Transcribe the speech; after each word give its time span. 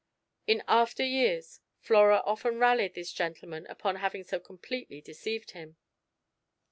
In 0.47 0.63
after 0.67 1.03
years 1.05 1.59
Flora 1.77 2.23
often 2.25 2.57
rallied 2.57 2.95
this 2.95 3.13
gentleman 3.13 3.67
upon 3.67 3.97
having 3.97 4.23
so 4.23 4.39
completely 4.39 4.99
deceived 4.99 5.51
him. 5.51 5.77